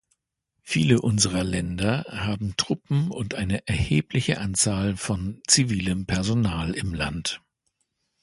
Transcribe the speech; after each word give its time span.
Viele 0.63 0.99
unserer 0.99 1.43
Länder 1.43 2.05
haben 2.09 2.55
Truppen 2.57 3.11
und 3.11 3.35
eine 3.35 3.67
erhebliche 3.67 4.39
Anzahl 4.39 4.97
von 4.97 5.43
zivilem 5.45 6.07
Personal 6.07 6.73
im 6.73 6.95
Land. 6.95 7.39